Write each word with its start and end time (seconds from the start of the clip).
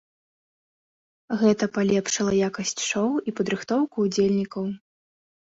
Гэта 1.41 1.67
палепшыла 1.75 2.33
якасць 2.47 2.75
шоу 2.91 3.13
і 3.27 3.37
падрыхтоўку 3.41 3.97
ўдзельнікаў. 4.07 4.63